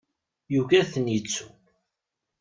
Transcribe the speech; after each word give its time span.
Yugi 0.53 0.77
ad 0.81 0.87
ten-yettu. 0.93 1.45